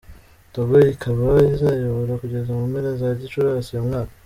Togo 0.53 0.75
ikaba 0.93 1.25
izayobora 1.53 2.19
kugeza 2.21 2.49
mu 2.57 2.63
mpera 2.71 2.89
za 2.99 3.09
Gicurasi 3.19 3.69
uyu 3.73 3.87
mwaka. 3.89 4.13